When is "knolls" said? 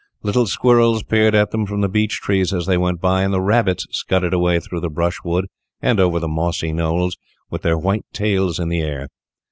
6.73-7.17